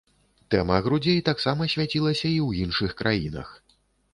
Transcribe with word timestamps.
Тэма 0.53 0.77
грудзей 0.87 1.19
таксама 1.27 1.67
свяцілася 1.73 2.27
і 2.31 2.39
ў 2.47 2.67
іншых 2.67 2.97
краінах. 3.03 3.57